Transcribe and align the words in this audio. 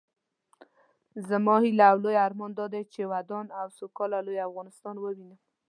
زما 1.27 1.55
هيله 1.63 1.85
او 1.91 1.97
لوئ 2.03 2.17
ارمان 2.27 2.51
دادی 2.59 2.81
چې 2.93 3.01
ودان 3.11 3.45
او 3.59 3.67
سوکاله 3.79 4.17
لوئ 4.25 4.39
افغانستان 4.47 4.95
ووينم 4.99 5.39